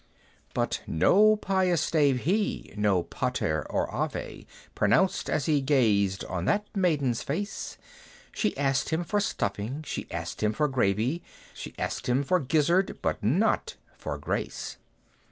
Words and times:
But 0.55 0.81
no 0.87 1.35
pious 1.35 1.79
stave 1.79 2.21
he, 2.21 2.73
no 2.75 3.03
Pater 3.03 3.67
or 3.69 3.87
Ave 3.93 4.47
Pronounced, 4.73 5.29
as 5.29 5.45
he 5.45 5.61
gazed 5.61 6.25
on 6.25 6.45
that 6.45 6.65
maiden's 6.75 7.21
face; 7.21 7.77
She 8.31 8.57
asked 8.57 8.89
him 8.89 9.03
for 9.03 9.19
stuffing, 9.19 9.83
she 9.85 10.07
asked 10.09 10.41
him 10.41 10.53
for 10.53 10.67
gravy, 10.67 11.21
She 11.53 11.75
asked 11.77 12.09
him 12.09 12.23
for 12.23 12.39
gizzard; 12.39 12.97
but 13.03 13.23
not 13.23 13.75
for 13.95 14.17
grace! 14.17 14.77